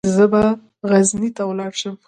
[0.15, 0.41] زه به
[0.89, 1.95] غزني ته ولاړ شم.